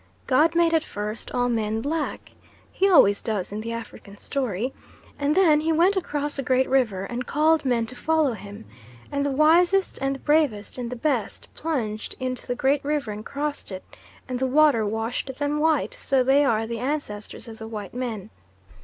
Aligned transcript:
God 0.25 0.55
made 0.55 0.73
at 0.73 0.83
first 0.83 1.29
all 1.29 1.47
men 1.47 1.79
black 1.79 2.31
He 2.71 2.89
always 2.89 3.21
does 3.21 3.51
in 3.51 3.61
the 3.61 3.71
African 3.73 4.17
story 4.17 4.73
and 5.19 5.35
then 5.35 5.59
He 5.59 5.71
went 5.71 5.95
across 5.95 6.39
a 6.39 6.41
great 6.41 6.67
river 6.67 7.03
and 7.03 7.27
called 7.27 7.65
men 7.65 7.85
to 7.85 7.95
follow 7.95 8.33
Him, 8.33 8.65
and 9.11 9.23
the 9.23 9.29
wisest 9.29 9.99
and 9.99 10.15
the 10.15 10.19
bravest 10.19 10.79
and 10.79 10.89
the 10.91 10.95
best 10.95 11.49
plunged 11.53 12.15
into 12.19 12.47
the 12.47 12.55
great 12.55 12.83
river 12.83 13.11
and 13.11 13.23
crossed 13.23 13.71
it; 13.71 13.83
and 14.27 14.39
the 14.39 14.47
water 14.47 14.87
washed 14.87 15.35
them 15.37 15.59
white, 15.59 15.93
so 15.93 16.23
they 16.23 16.43
are 16.43 16.65
the 16.65 16.79
ancestors 16.79 17.47
of 17.47 17.59
the 17.59 17.67
white 17.67 17.93
men. 17.93 18.31